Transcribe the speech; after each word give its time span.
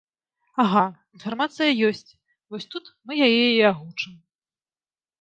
Ага, 0.63 0.81
інфармацыя 1.17 1.77
ёсць, 1.91 2.15
вось 2.55 2.69
тут 2.75 2.93
мы 3.07 3.13
яе 3.29 3.45
і 3.55 3.59
агучым. 3.73 4.21